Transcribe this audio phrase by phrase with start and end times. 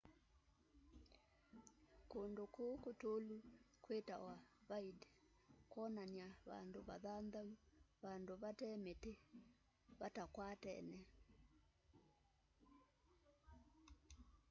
[2.11, 3.37] kundũ kũu kutũlu
[3.83, 4.35] kwitawa
[4.69, 5.09] vidde
[5.71, 7.51] kwonania vandũ vathanthaũ
[8.03, 9.13] vandũ vate miti
[9.99, 10.99] vatakwatene